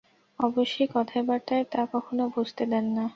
অবশ্যি 0.39 0.83
কথায়-বার্তায় 0.93 1.65
তা 1.71 1.81
কখনো 1.93 2.23
বুঝতে 2.35 2.63
দেন 2.65 2.85
না। 2.93 3.05